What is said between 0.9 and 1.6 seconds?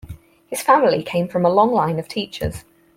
came from a